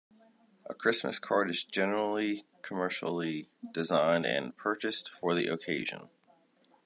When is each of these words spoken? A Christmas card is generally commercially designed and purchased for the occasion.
A 0.67 0.73
Christmas 0.73 1.19
card 1.19 1.51
is 1.51 1.63
generally 1.63 2.43
commercially 2.63 3.51
designed 3.71 4.25
and 4.25 4.57
purchased 4.57 5.09
for 5.11 5.35
the 5.35 5.45
occasion. 5.45 6.09